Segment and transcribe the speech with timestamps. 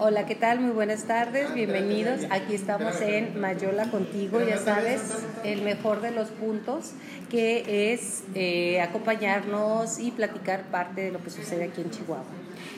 [0.00, 0.60] Hola, ¿qué tal?
[0.60, 2.20] Muy buenas tardes, bienvenidos.
[2.30, 5.02] Aquí estamos en Mayola contigo, ya sabes,
[5.42, 6.92] el mejor de los puntos,
[7.30, 12.24] que es eh, acompañarnos y platicar parte de lo que sucede aquí en Chihuahua.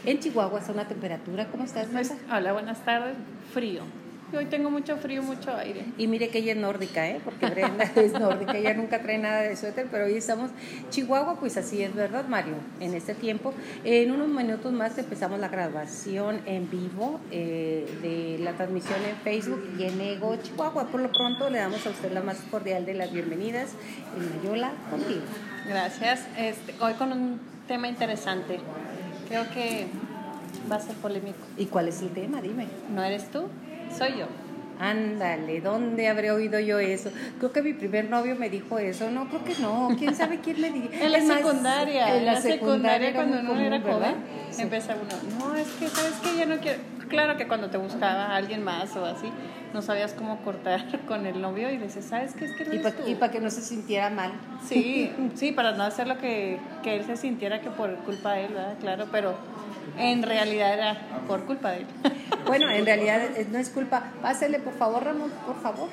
[0.07, 1.89] En Chihuahua es una temperatura, ¿cómo estás?
[1.93, 3.17] Pues, hola, buenas tardes.
[3.53, 3.83] Frío.
[4.33, 5.85] Hoy tengo mucho frío, mucho aire.
[5.99, 7.21] Y mire que ella es nórdica, ¿eh?
[7.25, 10.51] Porque Brenda es nórdica, ella nunca trae nada de suéter, pero hoy estamos
[10.91, 12.55] Chihuahua, pues así es, ¿verdad, Mario?
[12.79, 13.53] En este tiempo.
[13.85, 19.63] En unos minutos más empezamos la grabación en vivo eh, de la transmisión en Facebook
[19.77, 20.87] y en Ego Chihuahua.
[20.87, 23.71] Por lo pronto le damos a usted la más cordial de las bienvenidas
[24.17, 25.23] en Mayola contigo.
[25.67, 26.27] Gracias.
[26.39, 28.61] Este, hoy con un tema interesante.
[29.29, 29.87] Creo que
[30.71, 31.39] va a ser polémico.
[31.57, 32.41] ¿Y cuál es el tema?
[32.41, 32.69] Dime.
[32.95, 33.49] ¿No eres tú?
[33.97, 34.27] Soy yo.
[34.81, 37.11] Ándale, ¿dónde habré oído yo eso?
[37.37, 39.11] Creo que mi primer novio me dijo eso.
[39.11, 39.91] No, creo que no.
[39.99, 40.89] ¿Quién sabe quién me dijo?
[40.93, 42.17] en la secundaria.
[42.17, 44.15] En la, secundaria, cuando uno era joven,
[44.59, 46.35] empieza uno, no, es que, ¿sabes qué?
[46.39, 46.81] Ya no quiero...
[47.11, 49.31] Claro que cuando te buscaba a alguien más o así,
[49.75, 52.47] no sabías cómo cortar con el novio y dices, ¿sabes qué?
[52.47, 54.33] Es que no Y para que no se sintiera mal.
[54.67, 58.47] Sí, sí, para no hacer lo que, que él se sintiera que por culpa de
[58.47, 58.77] él, ¿verdad?
[58.81, 59.35] Claro, pero
[59.99, 61.87] en realidad era por culpa de él.
[62.47, 63.21] Bueno, en realidad
[63.53, 64.11] no es culpa.
[64.23, 65.89] Pásele, por favor, Ramón, por favor.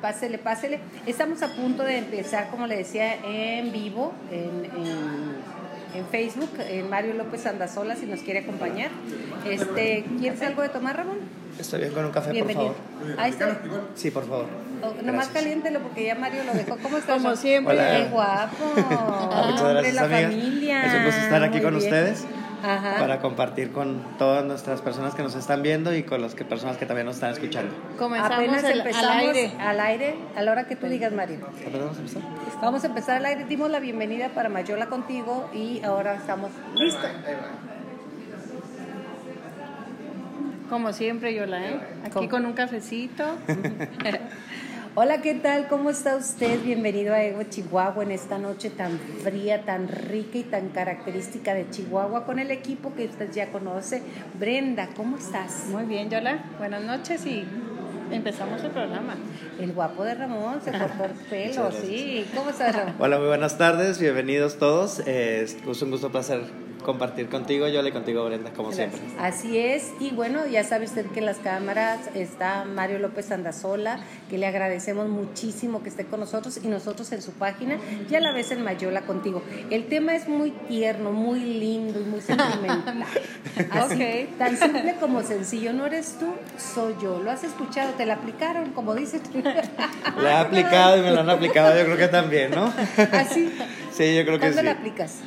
[0.00, 0.80] Pásele, pásele.
[1.04, 4.64] Estamos a punto de empezar, como le decía, en vivo, en,
[5.94, 8.90] en, Facebook, en Mario López Andazola, si nos quiere acompañar.
[9.44, 11.18] Este, ¿Quieres algo de tomar, Ramón?
[11.58, 12.74] Estoy bien con un café, por favor.
[13.18, 13.58] Ahí está.
[13.94, 14.46] Sí, por favor.
[14.82, 16.78] Oh, nomás caliéntelo porque ya Mario lo dejó.
[16.78, 17.22] ¿Cómo estás?
[17.22, 17.76] Como siempre.
[17.76, 18.64] Qué guapo.
[18.74, 20.86] Muchas gracias, la familia.
[20.86, 22.24] Es un gusto estar aquí con ustedes
[22.60, 26.76] para compartir con todas nuestras personas que nos están viendo y con las que, personas
[26.76, 27.74] que también nos están escuchando.
[27.98, 29.52] Comenzamos Apenas empezamos al aire.
[29.58, 31.40] al aire, a la hora que tú digas, Mario.
[31.40, 32.22] vamos a empezar?
[32.60, 33.44] Vamos a empezar al aire.
[33.44, 37.10] Dimos la bienvenida para Mayola contigo y ahora estamos listos.
[40.68, 41.80] Como siempre, Yola, ¿eh?
[42.04, 43.24] Aquí con un cafecito.
[44.96, 45.68] Hola, ¿qué tal?
[45.68, 46.60] ¿Cómo está usted?
[46.64, 51.70] Bienvenido a Ego Chihuahua en esta noche tan fría, tan rica y tan característica de
[51.70, 54.02] Chihuahua con el equipo que usted ya conoce.
[54.36, 55.66] Brenda, ¿cómo estás?
[55.68, 56.44] Muy bien, Yola.
[56.58, 57.46] Buenas noches y
[58.10, 59.14] empezamos el programa.
[59.60, 62.26] El guapo de Ramón se cortó el pelo, sí.
[62.34, 62.96] ¿Cómo estás, Ramón?
[62.98, 64.98] Hola, muy buenas tardes, bienvenidos todos.
[65.06, 69.00] es un gusto, placer compartir contigo, yo le contigo, Brenda, como siempre.
[69.18, 74.00] Así es, y bueno, ya sabe usted que en las cámaras está Mario López Andazola,
[74.28, 78.32] que le agradecemos muchísimo que esté con nosotros y nosotros en su página, ya la
[78.32, 79.42] ves en Mayola contigo.
[79.70, 83.04] El tema es muy tierno, muy lindo y muy sentimental.
[83.70, 86.26] Así, tan simple como sencillo, no eres tú,
[86.58, 87.20] soy yo.
[87.20, 89.42] Lo has escuchado, te la aplicaron, como dices tú.
[89.42, 92.72] La he aplicado y me lo han aplicado, yo creo que también, ¿no?
[93.12, 93.52] Así.
[93.92, 94.52] Sí, yo creo que sí.
[94.54, 95.18] ¿Cuándo la aplicas?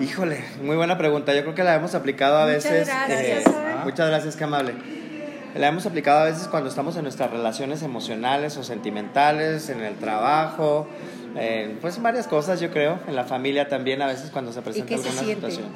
[0.00, 1.34] Híjole, muy buena pregunta.
[1.34, 2.86] Yo creo que la hemos aplicado a veces.
[2.86, 3.50] Gracias, eh,
[3.84, 4.74] muchas gracias, qué amable.
[5.54, 9.96] La hemos aplicado a veces cuando estamos en nuestras relaciones emocionales o sentimentales, en el
[9.96, 10.86] trabajo,
[11.80, 13.00] pues en varias cosas, yo creo.
[13.08, 15.66] En la familia también, a veces cuando se presenta alguna situación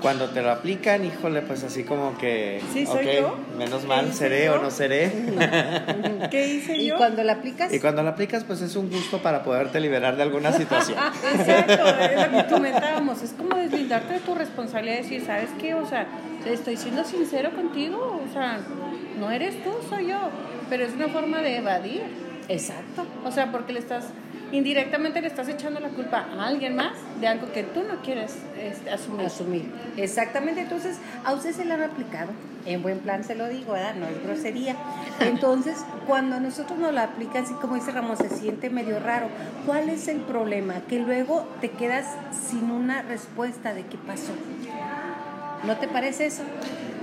[0.00, 3.36] cuando te lo aplican, híjole, pues así como que, sí, soy yo?
[3.56, 5.10] menos mal, seré o no seré.
[6.30, 6.94] ¿Qué hice yo?
[6.94, 7.72] ¿Y cuando la aplicas?
[7.72, 10.98] Y cuando la aplicas, pues es un gusto para poderte liberar de alguna situación.
[11.34, 15.74] Exacto, es lo que comentábamos, es como deslindarte de tu responsabilidad y decir, ¿sabes qué?
[15.74, 16.06] O sea,
[16.46, 18.60] estoy siendo sincero contigo, o sea,
[19.18, 20.30] no eres tú, soy yo,
[20.68, 22.02] pero es una forma de evadir.
[22.48, 23.04] Exacto.
[23.24, 24.06] O sea, porque le estás
[24.56, 28.36] indirectamente le estás echando la culpa a alguien más de algo que tú no quieres
[28.58, 29.26] este, asumir.
[29.26, 29.72] Asumir.
[29.96, 30.62] Exactamente.
[30.62, 32.30] Entonces, a usted se le han aplicado.
[32.64, 33.94] En buen plan se lo digo, ¿verdad?
[33.94, 34.76] No es grosería.
[35.20, 39.28] Entonces, cuando nosotros nos la aplican, así como dice Ramón, se siente medio raro.
[39.66, 40.80] ¿Cuál es el problema?
[40.88, 44.32] Que luego te quedas sin una respuesta de qué pasó.
[45.64, 46.42] ¿No te parece eso?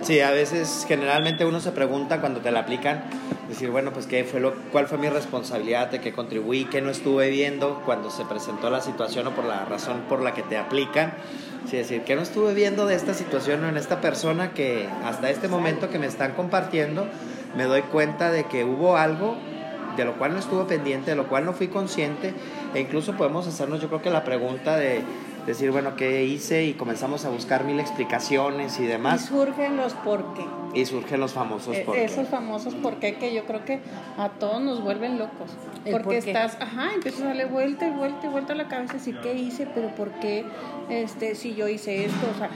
[0.02, 3.04] Sí, a veces, generalmente uno se pregunta cuando te la aplican,
[3.48, 6.90] decir, bueno, pues qué fue lo, cuál fue mi responsabilidad, de qué contribuí, qué no
[6.90, 10.58] estuve viendo cuando se presentó la situación o por la razón por la que te
[10.58, 11.14] aplican.
[11.70, 15.30] Sí, decir, qué no estuve viendo de esta situación o en esta persona que hasta
[15.30, 17.08] este momento que me están compartiendo,
[17.56, 19.38] me doy cuenta de que hubo algo
[19.96, 22.34] de lo cual no estuve pendiente, de lo cual no fui consciente,
[22.74, 25.02] e incluso podemos hacernos yo creo que la pregunta de
[25.46, 26.66] decir, bueno, ¿qué hice?
[26.66, 29.24] Y comenzamos a buscar mil explicaciones y demás.
[29.24, 30.46] Y surgen los por qué.
[30.74, 32.06] Y surgen los famosos por qué.
[32.06, 33.80] Esos famosos por qué que yo creo que
[34.18, 35.52] a todos nos vuelven locos.
[35.92, 38.98] Porque estás, ajá, empiezas a darle vuelta y vuelta y vuelta a la cabeza y
[38.98, 39.68] decir, ¿qué hice?
[39.74, 40.46] Pero ¿por qué?
[40.90, 42.50] Este, si yo hice esto, o sea,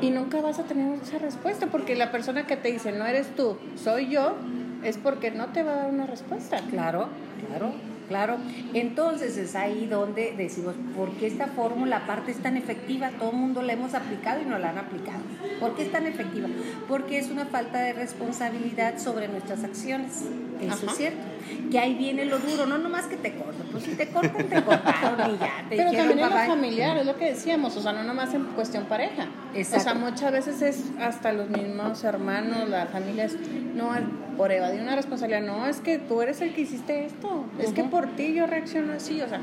[0.00, 3.34] y nunca vas a tener esa respuesta porque la persona que te dice, no eres
[3.36, 4.34] tú, soy yo,
[4.82, 6.60] es porque no te va a dar una respuesta.
[6.70, 7.08] Claro,
[7.46, 7.72] claro.
[8.08, 8.36] Claro.
[8.74, 13.10] Entonces es ahí donde decimos, ¿por qué esta fórmula aparte es tan efectiva?
[13.18, 15.20] Todo el mundo la hemos aplicado y no la han aplicado.
[15.60, 16.48] ¿Por qué es tan efectiva?
[16.88, 20.24] Porque es una falta de responsabilidad sobre nuestras acciones.
[20.60, 21.20] Eso es cierto.
[21.70, 24.62] Que ahí viene lo duro, no nomás que te corten, pues si te cortan, te
[24.64, 25.64] cortaron y ya.
[25.68, 28.44] Te Pero también en lo familiar, es lo que decíamos, o sea, no nomás en
[28.44, 29.26] cuestión pareja.
[29.54, 29.80] Exacto.
[29.80, 33.32] O sea, muchas veces es hasta los mismos hermanos, las familias,
[33.74, 33.90] no,
[34.36, 37.84] por evadir una responsabilidad, no, es que tú eres el que hiciste esto, es que
[37.84, 39.40] por ti yo reacciono así, o sea,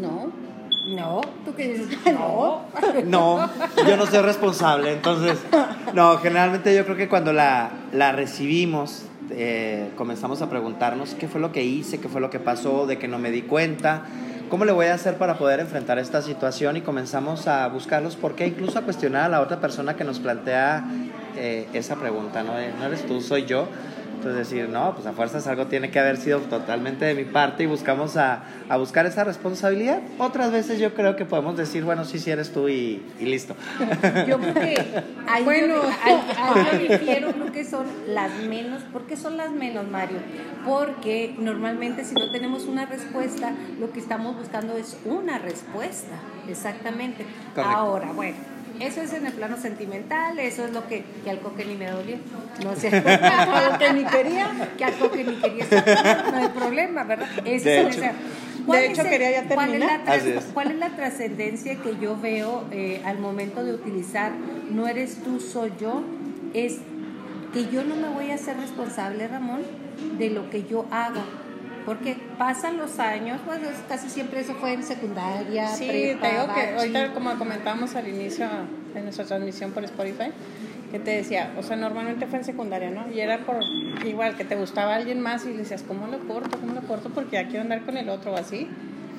[0.00, 0.46] no.
[0.94, 2.62] No, tú qué dices, no.
[3.06, 3.50] No,
[3.88, 5.38] yo no soy responsable, entonces,
[5.94, 11.40] no, generalmente yo creo que cuando la, la recibimos, eh, comenzamos a preguntarnos qué fue
[11.40, 14.04] lo que hice, qué fue lo que pasó, de que no me di cuenta,
[14.48, 18.36] cómo le voy a hacer para poder enfrentar esta situación y comenzamos a buscarlos por
[18.36, 20.84] qué, incluso a cuestionar a la otra persona que nos plantea
[21.36, 22.52] eh, esa pregunta, ¿no?
[22.52, 23.68] no eres tú, soy yo.
[24.16, 27.64] Entonces decir, no, pues a fuerzas algo tiene que haber sido totalmente de mi parte
[27.64, 30.00] y buscamos a, a buscar esa responsabilidad.
[30.18, 33.54] Otras veces yo creo que podemos decir, bueno, sí, sí eres tú y, y listo.
[34.26, 35.76] Yo creo que ahí bueno.
[35.76, 38.82] yo, difiero, creo que son las menos.
[38.84, 40.18] ¿Por qué son las menos, Mario?
[40.64, 46.16] Porque normalmente si no tenemos una respuesta, lo que estamos buscando es una respuesta,
[46.48, 47.26] exactamente.
[47.54, 51.64] Ahora, bueno eso es en el plano sentimental, eso es lo que, que al coque
[51.64, 52.16] ni me dolió.
[52.62, 52.90] No sé,
[53.78, 55.66] que ni quería, que al coque ni quería
[56.30, 57.28] no hay problema, ¿verdad?
[57.44, 60.00] Eso de hecho, de hecho quería ya terminar.
[60.54, 64.32] ¿Cuál es la, trascendencia que yo veo eh, al momento de utilizar
[64.70, 66.02] no eres tú, soy yo?
[66.54, 66.78] Es
[67.52, 69.62] que yo no me voy a hacer responsable, Ramón,
[70.18, 71.22] de lo que yo hago
[71.86, 76.54] porque pasan los años, pues casi siempre eso fue en secundaria, sí, prepa, te digo
[76.54, 78.48] que ahorita como comentábamos al inicio
[78.92, 80.32] de nuestra transmisión por Spotify,
[80.90, 83.10] que te decía, o sea, normalmente fue en secundaria, ¿no?
[83.12, 83.60] Y era por
[84.04, 86.58] igual que te gustaba alguien más y le decías, ¿cómo lo corto?
[86.58, 87.10] ¿Cómo lo corto?
[87.10, 88.68] Porque ya quiero andar con el otro o así.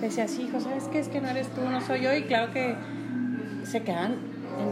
[0.01, 0.99] Decías, hijo, ¿sabes qué?
[0.99, 2.13] Es que no eres tú, no soy yo.
[2.13, 2.75] Y claro que
[3.63, 4.15] se quedan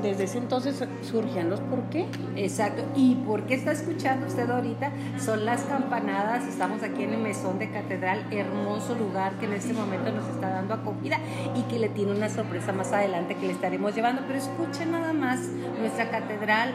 [0.01, 2.05] desde ese entonces surgían los por qué.
[2.35, 2.83] Exacto.
[2.95, 4.91] ¿Y por qué está escuchando usted ahorita?
[5.19, 6.47] Son las campanadas.
[6.47, 10.49] Estamos aquí en el Mesón de Catedral, hermoso lugar que en este momento nos está
[10.49, 11.17] dando acogida
[11.55, 14.23] y que le tiene una sorpresa más adelante que le estaremos llevando.
[14.27, 15.39] Pero escuchen nada más
[15.79, 16.73] nuestra catedral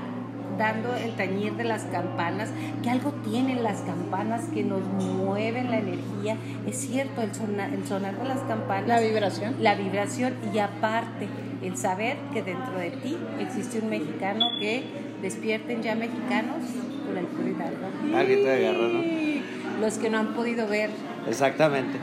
[0.59, 2.51] dando el tañir de las campanas,
[2.83, 6.37] que algo tienen las campanas que nos mueven la energía.
[6.67, 8.87] Es cierto, el sonar, el sonar de las campanas.
[8.87, 9.57] La vibración.
[9.59, 11.29] La vibración y aparte
[11.63, 14.83] el saber que dentro de ti existe un mexicano que
[15.23, 16.65] despierten ya mexicanos
[17.07, 18.49] por el Hidalgo.
[18.49, 19.81] de guerra, ¿no?
[19.81, 20.91] Los que no han podido ver.
[21.29, 21.99] Exactamente.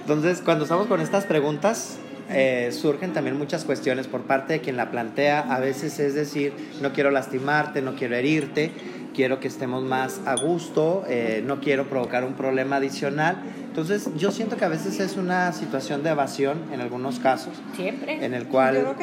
[0.00, 1.98] Entonces, cuando estamos con estas preguntas,
[2.30, 5.40] eh, surgen también muchas cuestiones por parte de quien la plantea.
[5.40, 8.70] A veces es decir, no quiero lastimarte, no quiero herirte,
[9.14, 13.42] quiero que estemos más a gusto, eh, no quiero provocar un problema adicional.
[13.64, 17.54] Entonces, yo siento que a veces es una situación de evasión en algunos casos.
[17.76, 18.24] Siempre.
[18.24, 18.96] En el cual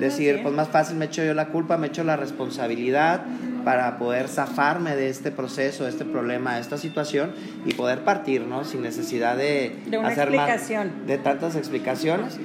[0.00, 3.22] decir, pues más fácil me echo yo la culpa, me echo la responsabilidad
[3.64, 7.32] para poder zafarme de este proceso, de este problema, de esta situación
[7.66, 8.64] y poder partir, ¿no?
[8.64, 11.06] Sin necesidad de, de una hacer explicación.
[11.06, 12.38] de tantas explicaciones.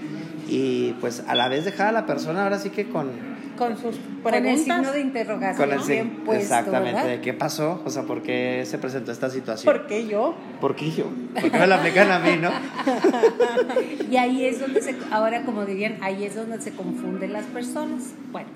[0.47, 3.28] Y pues a la vez dejar a la persona ahora sí que con
[3.59, 4.31] con sus preguntas.
[4.31, 5.69] Con el signo de interrogación.
[5.69, 9.71] Con el puesto, Exactamente, de qué pasó, o sea, por qué se presentó esta situación.
[9.71, 10.33] ¿Por qué yo?
[10.61, 11.07] ¿Por qué yo?
[11.39, 12.49] ¿Por qué me la aplican a mí, no?
[14.09, 18.13] y ahí es donde se, ahora como dirían, ahí es donde se confunden las personas.
[18.31, 18.47] Bueno,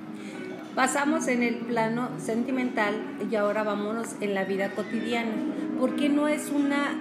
[0.74, 2.96] pasamos en el plano sentimental
[3.30, 5.34] y ahora vámonos en la vida cotidiana,
[5.80, 6.98] porque no es una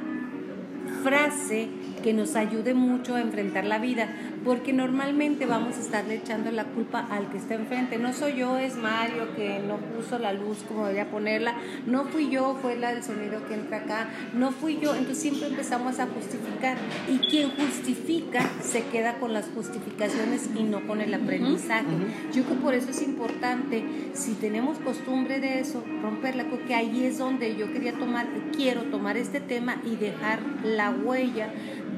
[1.05, 1.69] frase
[2.03, 4.09] que nos ayude mucho a enfrentar la vida,
[4.45, 7.99] porque normalmente vamos a estarle echando la culpa al que está enfrente.
[7.99, 11.55] No soy yo, es Mario que no puso la luz como debería ponerla,
[11.87, 15.49] no fui yo, fue la del sonido que entra acá, no fui yo, entonces siempre
[15.49, 16.77] empezamos a justificar
[17.09, 21.87] y quien justifica se queda con las justificaciones y no con el aprendizaje.
[22.33, 23.85] Yo creo que por eso es importante,
[24.15, 29.17] si tenemos costumbre de eso, romperla, porque ahí es donde yo quería tomar, quiero tomar
[29.17, 31.53] este tema y dejar la huella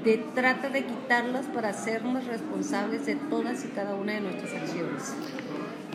[0.05, 5.15] de trata de quitarlas para hacernos responsables de todas y cada una de nuestras acciones.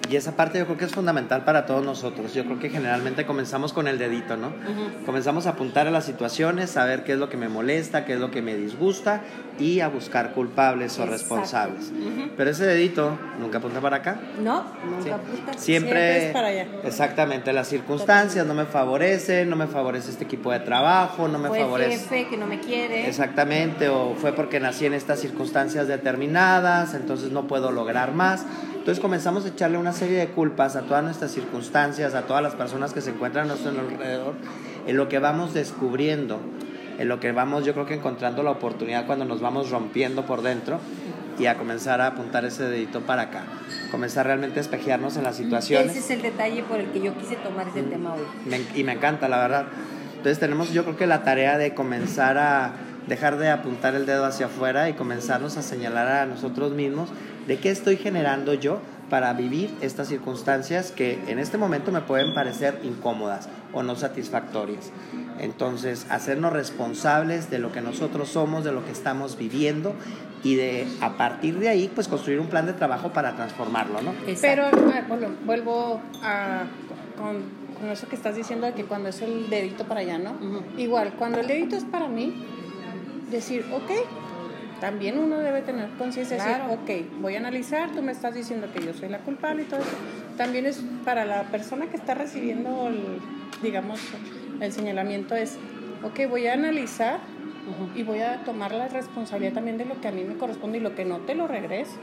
[0.09, 2.33] Y esa parte yo creo que es fundamental para todos nosotros.
[2.33, 4.51] Yo creo que generalmente comenzamos con el dedito, ¿no?
[5.05, 8.13] Comenzamos a apuntar a las situaciones, a ver qué es lo que me molesta, qué
[8.13, 9.21] es lo que me disgusta
[9.59, 11.91] y a buscar culpables o responsables.
[12.35, 14.19] Pero ese dedito nunca apunta para acá.
[14.41, 15.53] No, nunca apunta.
[15.57, 16.67] Siempre, es para allá.
[16.83, 21.49] Exactamente, las circunstancias no me favorecen, no me favorece este equipo de trabajo, no me
[21.49, 21.93] favorece.
[21.93, 23.07] El jefe que no me quiere.
[23.07, 28.45] Exactamente, o fue porque nací en estas circunstancias determinadas, entonces no puedo lograr más.
[28.79, 32.55] Entonces comenzamos a echarle una serie de culpas a todas nuestras circunstancias, a todas las
[32.55, 34.33] personas que se encuentran a nuestro alrededor,
[34.88, 36.39] en lo que vamos descubriendo
[37.00, 40.41] en lo que vamos yo creo que encontrando la oportunidad cuando nos vamos rompiendo por
[40.41, 40.79] dentro
[41.39, 43.45] y a comenzar a apuntar ese dedito para acá,
[43.89, 45.91] comenzar realmente a espejearnos en las situaciones.
[45.91, 48.65] Ese es el detalle por el que yo quise tomar ese tema hoy.
[48.75, 49.67] y me encanta, la verdad.
[50.17, 52.74] Entonces tenemos yo creo que la tarea de comenzar a
[53.07, 57.09] dejar de apuntar el dedo hacia afuera y comenzarnos a señalar a nosotros mismos
[57.49, 58.79] de qué estoy generando yo
[59.09, 64.91] para vivir estas circunstancias que en este momento me pueden parecer incómodas o no satisfactorias.
[65.39, 69.95] Entonces, hacernos responsables de lo que nosotros somos, de lo que estamos viviendo
[70.43, 74.13] y de a partir de ahí pues construir un plan de trabajo para transformarlo, ¿no?
[74.39, 74.65] Pero
[75.07, 76.65] bueno, vuelvo a
[77.17, 80.35] con, eso que estás diciendo de que cuando es el dedito para allá, ¿no?
[80.77, 82.45] Igual, cuando el dedito es para mí,
[83.31, 83.91] decir, ok,
[84.79, 88.67] también uno debe tener conciencia de decir, ok, voy a analizar, tú me estás diciendo
[88.74, 89.89] que yo soy la culpable y todo eso.
[90.38, 93.19] También es para la persona que está recibiendo, el,
[93.62, 94.00] digamos,
[94.62, 95.57] el señalamiento es,
[96.03, 97.19] ok, voy a analizar
[97.95, 100.81] y voy a tomar la responsabilidad también de lo que a mí me corresponde y
[100.81, 101.93] lo que no te lo regreso.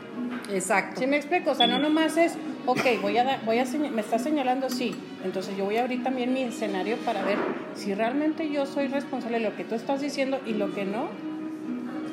[0.52, 1.00] Exacto.
[1.00, 1.50] ¿Sí me explico?
[1.50, 2.35] O sea, no nomás es,
[2.66, 6.33] ok, voy a, voy a me está señalando, sí, entonces yo voy a abrir también
[6.33, 7.38] mi escenario para ver
[7.75, 11.09] si realmente yo soy responsable de lo que tú estás diciendo y lo que no,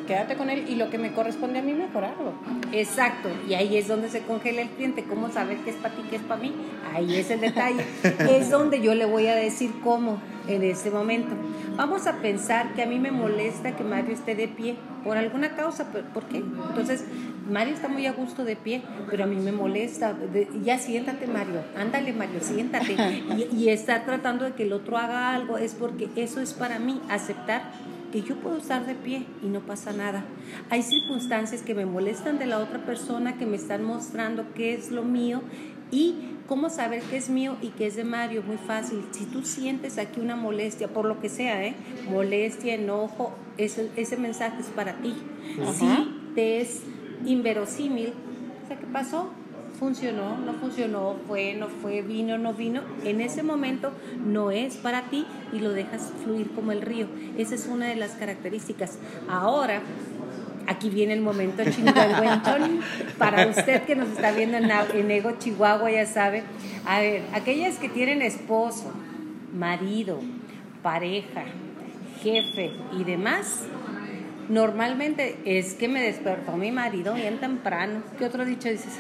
[0.06, 2.34] quédate con él y lo que me corresponde a mí mejorarlo.
[2.72, 6.02] Exacto, y ahí es donde se congela el cliente, cómo saber qué es para ti,
[6.10, 6.54] qué es para mí,
[6.94, 7.84] ahí es el detalle,
[8.30, 11.36] es donde yo le voy a decir cómo en ese momento.
[11.76, 15.56] Vamos a pensar que a mí me molesta que Mario esté de pie por alguna
[15.56, 16.38] causa, ¿por qué?
[16.38, 17.06] Entonces,
[17.50, 20.16] Mario está muy a gusto de pie, pero a mí me molesta.
[20.64, 22.96] ya siéntate, Mario, ándale, Mario, siéntate.
[23.34, 26.78] Y, y está tratando de que el otro haga algo, es porque eso es para
[26.80, 27.64] mí, aceptar
[28.14, 30.24] que yo puedo estar de pie y no pasa nada.
[30.70, 34.92] Hay circunstancias que me molestan de la otra persona que me están mostrando qué es
[34.92, 35.42] lo mío
[35.90, 36.14] y
[36.48, 38.44] cómo saber qué es mío y qué es de Mario.
[38.46, 39.04] Muy fácil.
[39.10, 41.74] Si tú sientes aquí una molestia, por lo que sea, ¿eh?
[42.08, 45.16] molestia, enojo, ese, ese mensaje es para ti.
[45.74, 45.88] Si
[46.36, 46.84] te es
[47.26, 48.14] inverosímil,
[48.70, 49.32] ¿qué pasó?
[49.80, 53.92] Funcionó, no funcionó, fue, no fue, vino, no vino, en ese momento
[54.26, 57.08] no es para ti y lo dejas fluir como el río.
[57.38, 58.98] Esa es una de las características.
[59.28, 59.82] Ahora,
[60.68, 62.82] aquí viene el momento chingüengüenchón
[63.18, 66.44] para usted que nos está viendo en, en Ego Chihuahua, ya sabe.
[66.86, 68.92] A ver, aquellas que tienen esposo,
[69.54, 70.20] marido,
[70.82, 71.44] pareja,
[72.22, 73.64] jefe y demás,
[74.50, 78.04] normalmente es que me despertó mi marido bien temprano.
[78.18, 79.00] ¿Qué otro dicho dices?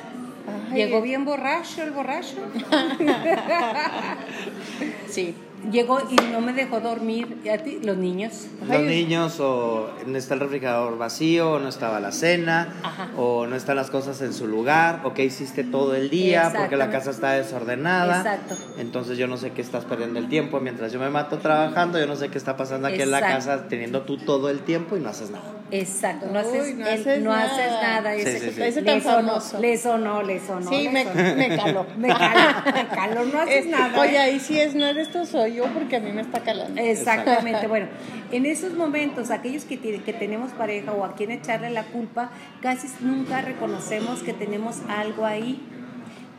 [0.73, 2.37] Llegó bien borracho el borracho.
[5.09, 5.35] sí
[5.71, 7.39] llegó y no me dejó dormir.
[7.43, 7.79] ¿Y a ti?
[7.83, 8.47] ¿Los niños?
[8.67, 12.73] Los niños, o no está el refrigerador vacío, o no estaba la cena,
[13.17, 16.77] o no están las cosas en su lugar, o qué hiciste todo el día porque
[16.77, 18.17] la casa está desordenada.
[18.17, 18.55] Exacto.
[18.77, 22.07] Entonces yo no sé qué estás perdiendo el tiempo mientras yo me mato trabajando, yo
[22.07, 24.99] no sé qué está pasando aquí en la casa teniendo tú todo el tiempo y
[24.99, 25.62] no haces nada.
[25.75, 27.45] Exacto, no haces, no haces no nada.
[27.45, 28.13] Haces nada.
[28.15, 28.81] Sí, sí, sí.
[28.83, 29.59] tan famoso.
[29.59, 30.69] Le sonó, le sonó.
[30.69, 31.87] Sí, me, me, caló.
[31.97, 33.99] me caló, me caló, no haces nada.
[33.99, 34.19] Oye, ¿eh?
[34.19, 36.79] ahí sí es, no eres tú, soy yo porque a mí me está calando.
[36.79, 37.65] Exactamente.
[37.65, 37.87] bueno,
[38.31, 42.29] en esos momentos, aquellos que, que tenemos pareja o a quien echarle la culpa,
[42.61, 45.59] casi nunca reconocemos que tenemos algo ahí.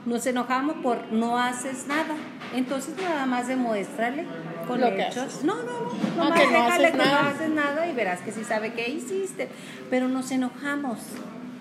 [0.06, 2.14] Nos enojamos por no haces nada.
[2.54, 4.24] Entonces, nada más demuéstrale
[4.66, 5.42] con Lo hechos.
[5.44, 5.62] No, no,
[6.16, 6.30] no.
[6.30, 9.48] no, déjale que no haces nada y verás que sí sabe qué hiciste.
[9.90, 10.98] Pero nos enojamos.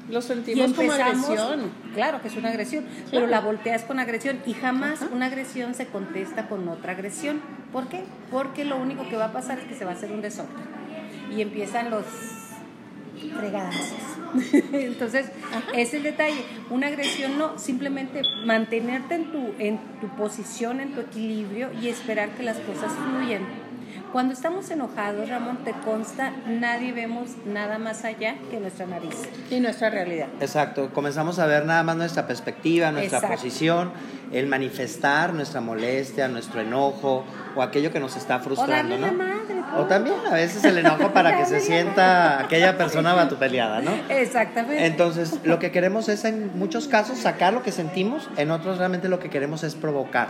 [0.09, 1.71] Lo sentimos como agresión.
[1.93, 5.87] Claro que es una agresión, pero la volteas con agresión y jamás una agresión se
[5.87, 7.41] contesta con otra agresión.
[7.71, 8.03] ¿Por qué?
[8.29, 10.53] Porque lo único que va a pasar es que se va a hacer un desorden.
[11.35, 12.03] Y empiezan los
[13.31, 13.97] fregadazos.
[14.73, 15.27] Entonces,
[15.73, 16.43] es el detalle.
[16.69, 22.29] Una agresión no, simplemente mantenerte en tu, en tu posición, en tu equilibrio y esperar
[22.29, 23.41] que las cosas fluyan
[24.13, 29.15] cuando estamos enojados, Ramón, te consta, nadie vemos nada más allá que nuestra nariz.
[29.49, 30.27] Y nuestra realidad.
[30.39, 33.91] Exacto, comenzamos a ver nada más nuestra perspectiva, nuestra posición,
[34.31, 37.25] el manifestar nuestra molestia, nuestro enojo
[37.55, 39.11] o aquello que nos está frustrando, o ¿no?
[39.13, 39.32] madre,
[39.77, 43.91] o también a veces el enojo para que se sienta aquella persona batupeleada, ¿no?
[44.09, 44.85] Exactamente.
[44.85, 49.09] Entonces, lo que queremos es en muchos casos sacar lo que sentimos, en otros realmente
[49.09, 50.29] lo que queremos es provocar.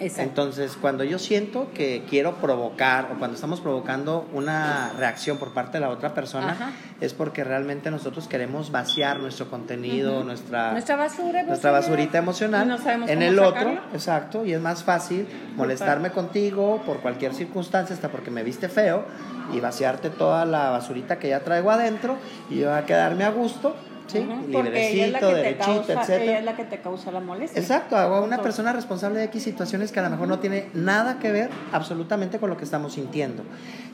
[0.00, 5.78] Entonces, cuando yo siento que quiero provocar o cuando estamos provocando una reacción por parte
[5.78, 11.44] de la otra persona, es porque realmente nosotros queremos vaciar nuestro contenido, nuestra, nuestra basura,
[11.44, 12.76] nuestra basurita emocional
[13.08, 18.30] en el otro, exacto, y es más fácil molestarme contigo por cualquier circunstancia, hasta porque
[18.30, 19.04] me viste feo
[19.52, 22.16] y vaciarte toda la basurita que ya traigo adentro
[22.50, 24.18] y yo a quedarme a gusto ¿sí?
[24.18, 27.60] Es la que te causa, Ella es la que te causa la molestia.
[27.60, 30.68] Exacto, hago a una persona responsable de X situaciones que a lo mejor no tiene
[30.74, 33.42] nada que ver absolutamente con lo que estamos sintiendo.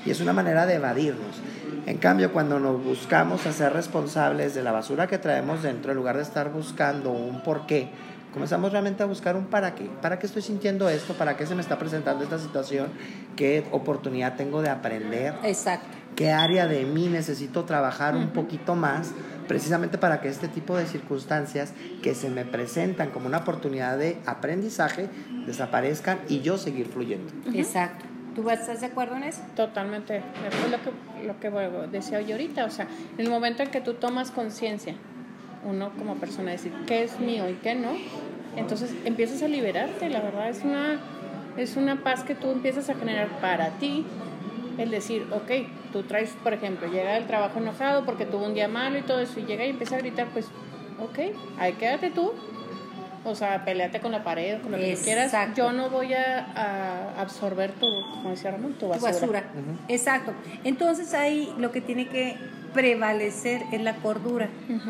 [0.05, 1.37] Y es una manera de evadirnos.
[1.87, 5.97] En cambio, cuando nos buscamos a ser responsables de la basura que traemos dentro, en
[5.97, 7.89] lugar de estar buscando un por qué,
[8.33, 9.91] comenzamos realmente a buscar un para qué.
[10.01, 11.15] ¿Para qué estoy sintiendo esto?
[11.15, 12.89] ¿Para qué se me está presentando esta situación?
[13.37, 15.35] ¿Qué oportunidad tengo de aprender?
[15.43, 15.87] Exacto.
[16.17, 19.13] ¿Qué área de mí necesito trabajar un poquito más?
[19.51, 21.73] Precisamente para que este tipo de circunstancias
[22.05, 25.09] que se me presentan como una oportunidad de aprendizaje
[25.45, 27.33] desaparezcan y yo seguir fluyendo.
[27.53, 28.05] Exacto.
[28.37, 29.41] ¿Tú estás de acuerdo en eso?
[29.57, 30.19] Totalmente.
[30.19, 32.65] Es lo que, lo que decía yo ahorita.
[32.65, 32.87] O sea,
[33.19, 34.95] en el momento en que tú tomas conciencia,
[35.65, 37.91] uno como persona, decir qué es mío y qué no,
[38.55, 40.09] entonces empiezas a liberarte.
[40.11, 41.01] La verdad es una,
[41.57, 44.07] es una paz que tú empiezas a generar para ti
[44.81, 45.51] el decir, ok,
[45.93, 49.21] tú traes, por ejemplo, llega del trabajo enojado porque tuvo un día malo y todo
[49.21, 50.47] eso, y llega y empieza a gritar, pues,
[50.99, 51.19] ok,
[51.59, 52.33] ahí quédate tú,
[53.25, 55.33] o sea, peleate con la pared, con lo que quieras.
[55.55, 59.45] Yo no voy a, absorber tu, como decía Ramón, tu basura.
[59.89, 60.33] Exacto.
[60.65, 62.37] Entonces ahí lo que tiene que
[62.73, 64.49] prevalecer es la cordura.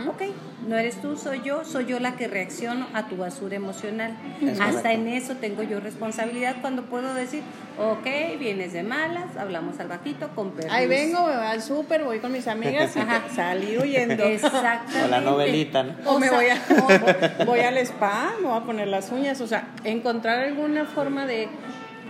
[0.08, 0.22] Ok,
[0.66, 4.16] no eres tú, soy yo, soy yo la que reacciono a tu basura emocional.
[4.60, 7.42] Hasta en eso tengo yo responsabilidad cuando puedo decir,
[7.78, 10.74] ok, vienes de malas, hablamos al ratito, con permiso.
[10.74, 13.00] Ahí vengo, me voy al súper, voy con mis amigas y
[13.34, 14.22] salí huyendo.
[14.24, 15.04] Exactamente.
[15.04, 15.94] O la novelita, ¿no?
[16.04, 19.68] O, me voy, a, voy al spa, me voy a poner las uñas, o sea,
[19.84, 21.48] encontrar alguna forma de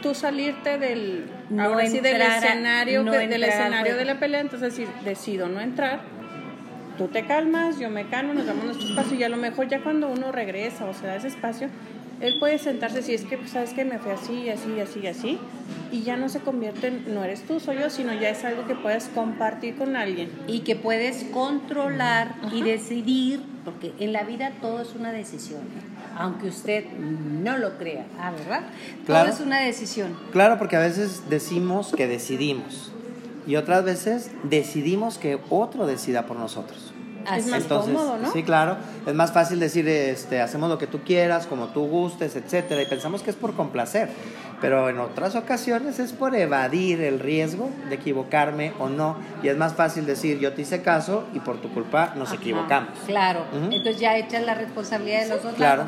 [0.00, 5.60] tú salirte del, no del escenario, del escenario de la pelea, entonces decir, decido no
[5.60, 6.00] entrar,
[6.98, 9.80] tú te calmas, yo me calmo, nos damos nuestro espacio y a lo mejor ya
[9.82, 11.68] cuando uno regresa o se da ese espacio,
[12.20, 15.38] él puede sentarse si es que, pues, sabes que me fue así, así, así, así,
[15.90, 18.66] y ya no se convierte en, no eres tú, soy yo, sino ya es algo
[18.66, 20.30] que puedes compartir con alguien.
[20.46, 25.60] Y que puedes controlar y decidir, porque en la vida todo es una decisión.
[26.16, 28.62] aunque usted no lo crea, ¿ah, verdad?
[29.06, 30.16] Todo es una decisión.
[30.32, 32.92] Claro, porque a veces decimos que decidimos
[33.46, 36.89] y otras veces decidimos que otro decida por nosotros.
[37.36, 38.32] Es más cómodo, ¿no?
[38.32, 38.76] Sí, claro.
[39.06, 42.86] Es más fácil decir, este, hacemos lo que tú quieras, como tú gustes, etcétera, y
[42.86, 44.08] pensamos que es por complacer
[44.60, 49.16] pero en otras ocasiones es por evadir el riesgo de equivocarme o no.
[49.42, 52.90] Y es más fácil decir, yo te hice caso y por tu culpa nos equivocamos.
[53.06, 55.86] Claro, entonces ya echas la responsabilidad de los dos claro.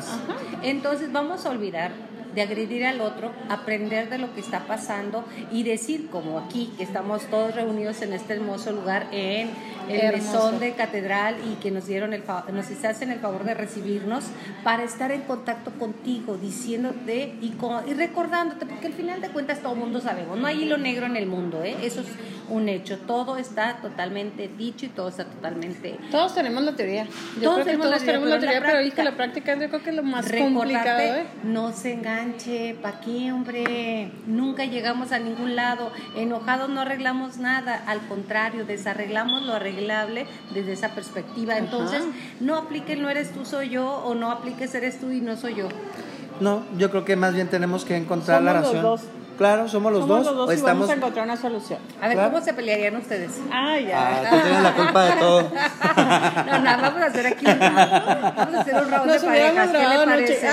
[0.63, 1.91] Entonces vamos a olvidar
[2.33, 6.83] de agredir al otro, aprender de lo que está pasando y decir, como aquí, que
[6.83, 9.49] estamos todos reunidos en este hermoso lugar, en
[9.89, 14.25] el mesón de catedral y que nos dieron el nos hacen el favor de recibirnos
[14.63, 17.53] para estar en contacto contigo, diciéndote y,
[17.87, 21.05] y recordándote, porque al final de cuentas todo el mundo sabemos, no hay hilo negro
[21.05, 21.75] en el mundo, ¿eh?
[21.83, 22.07] eso es
[22.49, 25.97] un hecho, todo está totalmente dicho y todo está totalmente...
[26.11, 27.07] Todos tenemos la teoría.
[27.41, 30.99] todos, tenemos, la teoría, pero, la práctica yo creo que es lo más complicado.
[30.99, 31.25] ¿eh?
[31.43, 34.11] No se enganche, ¿para qué, hombre?
[34.25, 40.73] Nunca llegamos a ningún lado, enojados no arreglamos nada, al contrario, desarreglamos lo arreglable desde
[40.73, 41.57] esa perspectiva.
[41.57, 42.03] Entonces,
[42.39, 45.55] no aplique no eres tú, soy yo, o no apliques eres tú y no soy
[45.55, 45.67] yo.
[46.39, 48.99] No, yo creo que más bien tenemos que encontrar la razón.
[49.37, 50.25] Claro, somos los dos.
[50.25, 50.87] Los dos y estamos...
[50.87, 51.79] vamos a encontrar una solución.
[52.01, 53.31] A ver, ¿cómo se pelearían ustedes?
[53.51, 53.99] Ah, ya.
[53.99, 55.41] Ah, tú tienes la culpa de todo.
[55.95, 58.35] no, nada, vamos a hacer aquí un round.
[58.35, 59.69] Vamos a hacer un round de parejas.
[59.71, 60.47] ¿Qué le parece?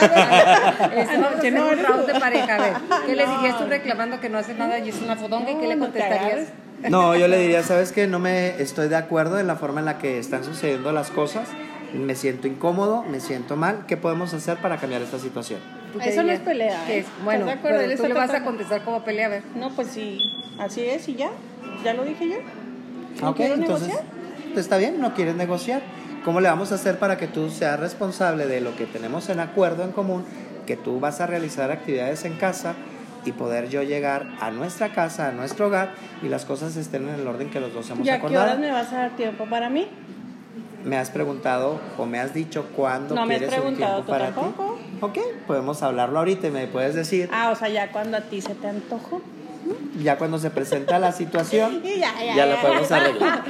[1.00, 2.54] Este, vamos a hacer un round de pareja.
[2.54, 2.72] A ver,
[3.06, 5.50] ¿qué le dirías tú reclamando que no hace nada y es una fodonga?
[5.50, 6.48] ¿Y qué le contestarías?
[6.88, 8.06] No, yo le diría, ¿sabes qué?
[8.06, 11.48] No me estoy de acuerdo en la forma en la que están sucediendo las cosas.
[11.92, 13.84] Me siento incómodo, me siento mal.
[13.86, 15.60] ¿Qué podemos hacer para cambiar esta situación?
[16.02, 16.90] Eso no es pelea.
[16.90, 17.04] ¿eh?
[17.24, 19.42] Bueno, pero tú le vas a contestar como pelea, a ver.
[19.54, 20.18] No, pues sí,
[20.58, 21.30] así es y ya.
[21.84, 22.36] Ya lo dije yo.
[23.20, 24.04] ¿No okay, entonces, negociar?
[24.56, 25.82] Está bien, no quieres negociar.
[26.24, 29.40] ¿Cómo le vamos a hacer para que tú seas responsable de lo que tenemos en
[29.40, 30.24] acuerdo en común?
[30.66, 32.74] Que tú vas a realizar actividades en casa
[33.24, 37.14] y poder yo llegar a nuestra casa, a nuestro hogar y las cosas estén en
[37.16, 38.32] el orden que los dos hemos acordado.
[38.32, 39.88] ¿Y a qué horas me vas a dar tiempo para mí?
[40.84, 44.40] Me has preguntado o me has dicho cuándo no quieres un tiempo para ti.
[45.02, 47.30] Ok, podemos hablarlo ahorita y me puedes decir.
[47.32, 49.22] Ah, o sea, ya cuando a ti se te antojó.
[50.02, 51.82] Ya cuando se presenta la situación,
[52.36, 53.42] ya, la podemos arreglar.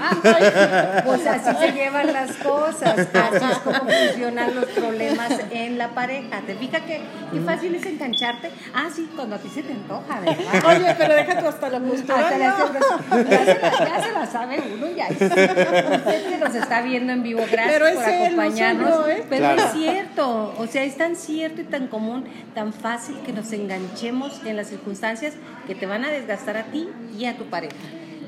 [1.05, 6.41] Pues así se llevan las cosas, así es como funcionan los problemas en la pareja.
[6.47, 7.01] ¿Te fijas que
[7.33, 8.51] qué fácil es engancharte?
[8.75, 10.77] Ah, sí, cuando a ti se te antoja, ¿verdad?
[10.77, 12.31] Oye, pero déjate hasta la postura.
[12.39, 15.09] ya, se la, sabe uno, ya.
[15.11, 19.09] Usted que nos está viendo en vivo, gracias por acompañarnos.
[19.09, 19.25] ¿eh?
[19.29, 23.53] Pero es cierto, o sea, es tan cierto y tan común, tan fácil que nos
[23.53, 25.35] enganchemos en las circunstancias
[25.67, 27.75] que te van a desgastar a ti y a tu pareja.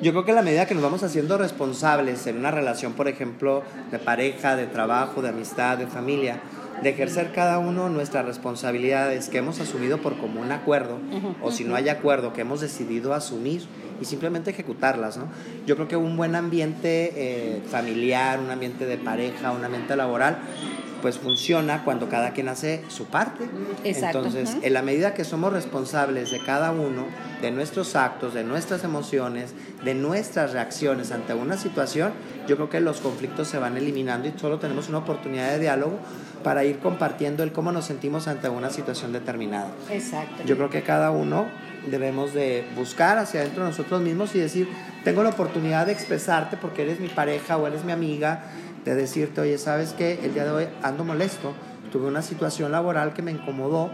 [0.02, 3.06] Yo creo que a la medida que nos vamos haciendo responsables en una relación, por
[3.06, 6.40] ejemplo, de pareja, de trabajo, de amistad, de familia,
[6.82, 10.98] de ejercer cada uno nuestras responsabilidades que hemos asumido por común acuerdo,
[11.40, 13.62] o si no hay acuerdo, que hemos decidido asumir
[14.00, 15.16] y simplemente ejecutarlas.
[15.16, 15.26] ¿no?
[15.66, 20.38] Yo creo que un buen ambiente eh, familiar, un ambiente de pareja, un ambiente laboral,
[21.02, 23.44] pues funciona cuando cada quien hace su parte.
[23.84, 24.18] Exacto.
[24.18, 27.04] Entonces, en la medida que somos responsables de cada uno,
[27.42, 29.52] de nuestros actos, de nuestras emociones,
[29.84, 32.12] de nuestras reacciones ante una situación,
[32.46, 35.98] yo creo que los conflictos se van eliminando y solo tenemos una oportunidad de diálogo
[36.42, 39.68] para ir compartiendo el cómo nos sentimos ante una situación determinada.
[39.90, 40.44] Exacto.
[40.46, 41.46] Yo creo que cada uno
[41.90, 44.68] debemos de buscar hacia adentro de nosotros mismos y decir,
[45.04, 48.44] tengo la oportunidad de expresarte porque eres mi pareja o eres mi amiga,
[48.84, 50.20] de decirte, oye, ¿sabes qué?
[50.22, 51.54] El día de hoy ando molesto,
[51.90, 53.90] tuve una situación laboral que me incomodó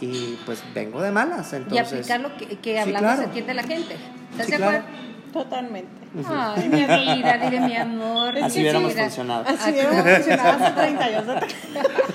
[0.00, 1.52] y pues vengo de malas.
[1.52, 3.96] Entonces, y aplicar lo que, que hablamos aquí de la gente.
[4.32, 4.84] ¿Estás Sí, de claro.
[5.42, 5.90] Totalmente.
[6.26, 8.38] Ay, mi vida, dile mi amor.
[8.38, 9.02] Así Sí, hubiéramos mira.
[9.04, 9.44] funcionado.
[9.46, 11.24] Así hubiera funcionado hace 30 años.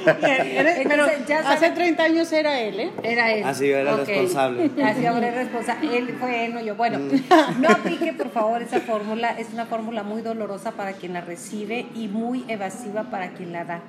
[0.03, 1.25] Pero hace
[1.60, 2.91] saben- 30 años era él, ¿eh?
[3.03, 3.43] Era él.
[3.43, 4.07] Así era el Ok.
[4.07, 4.71] responsable.
[4.84, 5.97] Así ahora es responsable.
[5.97, 6.75] Él fue él, no yo.
[6.75, 7.62] Bueno, Mm.
[7.62, 9.29] no aplique por favor esa fórmula.
[9.38, 13.65] Es una fórmula muy dolorosa para quien la recibe y muy evasiva para quien la
[13.65, 13.81] da.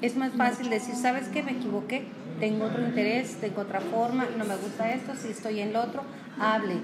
[0.00, 1.42] Es más fácil decir, ¿sabes qué?
[1.42, 2.04] Me equivoqué.
[2.40, 6.02] Tengo otro interés, tengo otra forma, no me gusta esto, si estoy en lo otro,
[6.40, 6.76] hable.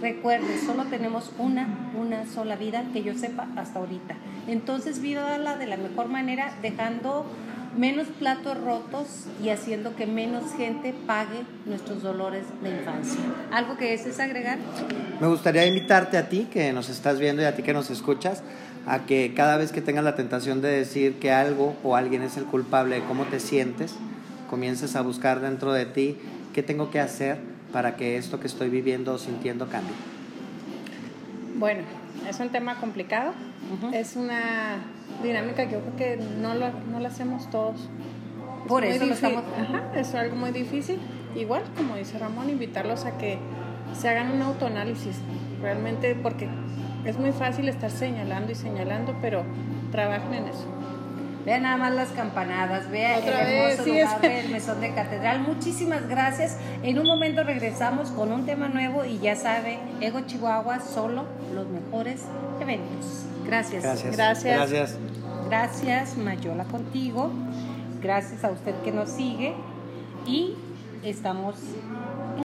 [0.00, 4.14] Recuerde, solo tenemos una, una sola vida que yo sepa hasta ahorita.
[4.46, 7.26] Entonces, vívala de la mejor manera, dejando
[7.76, 13.20] menos platos rotos y haciendo que menos gente pague nuestros dolores de infancia.
[13.52, 14.58] ¿Algo que desees agregar?
[15.20, 18.42] Me gustaría invitarte a ti que nos estás viendo y a ti que nos escuchas
[18.86, 22.36] a que cada vez que tengas la tentación de decir que algo o alguien es
[22.36, 23.94] el culpable de cómo te sientes,
[24.48, 26.16] comiences a buscar dentro de ti
[26.54, 27.38] qué tengo que hacer
[27.72, 29.94] para que esto que estoy viviendo o sintiendo cambie.
[31.56, 31.82] Bueno,
[32.28, 33.32] es un tema complicado.
[33.92, 34.76] Es una
[35.22, 37.88] dinámica que yo creo que no lo, no lo hacemos todos.
[38.66, 39.30] Por muy eso lo difícil.
[39.38, 40.98] estamos- Ajá, es algo muy difícil.
[41.36, 43.38] Igual, como dice Ramón, invitarlos a que
[43.98, 45.16] se hagan un autoanálisis.
[45.60, 46.48] Realmente, porque
[47.04, 49.42] es muy fácil estar señalando y señalando, pero
[49.90, 50.66] trabajen en eso.
[51.48, 54.80] Vea nada más las campanadas, vea Otra el vez, hermoso sí, lugar es- del mesón
[54.82, 55.40] de catedral.
[55.40, 56.58] Muchísimas gracias.
[56.82, 61.66] En un momento regresamos con un tema nuevo y ya sabe, Ego Chihuahua, solo los
[61.68, 62.20] mejores
[62.60, 63.24] eventos.
[63.46, 63.82] Gracias.
[63.82, 64.14] Gracias.
[64.14, 64.54] Gracias.
[64.70, 64.98] Gracias.
[65.48, 67.30] Gracias, Mayola, contigo.
[68.02, 69.54] Gracias a usted que nos sigue.
[70.26, 70.54] Y
[71.02, 71.54] estamos